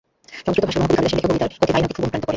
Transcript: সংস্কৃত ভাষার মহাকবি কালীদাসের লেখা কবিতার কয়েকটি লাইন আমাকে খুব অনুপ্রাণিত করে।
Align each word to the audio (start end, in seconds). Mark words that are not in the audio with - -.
সংস্কৃত 0.45 0.63
ভাষার 0.67 0.81
মহাকবি 0.83 0.91
কালীদাসের 0.99 1.13
লেখা 1.21 1.29
কবিতার 1.29 1.49
কয়েকটি 1.59 1.65
লাইন 1.67 1.77
আমাকে 1.81 1.93
খুব 1.95 2.03
অনুপ্রাণিত 2.05 2.19
করে। 2.25 2.27